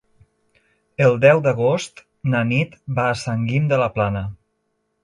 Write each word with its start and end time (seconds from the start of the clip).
El 1.07 1.13
deu 1.25 1.41
d'agost 1.47 2.03
na 2.35 2.43
Nit 2.55 2.75
va 3.01 3.07
a 3.13 3.21
Sant 3.27 3.47
Guim 3.53 3.71
de 3.75 3.85
la 3.85 3.93
Plana. 4.01 4.27